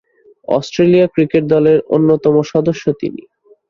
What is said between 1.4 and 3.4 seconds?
দলের অন্যতম সদস্য তিনি।